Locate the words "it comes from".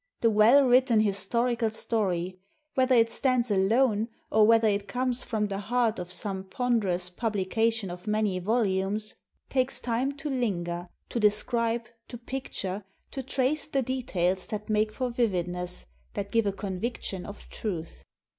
4.67-5.45